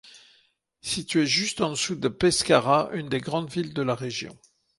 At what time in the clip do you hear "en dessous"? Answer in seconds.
1.61-1.93